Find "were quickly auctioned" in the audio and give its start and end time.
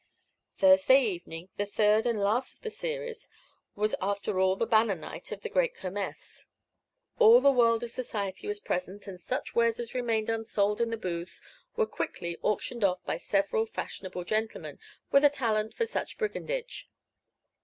11.75-12.83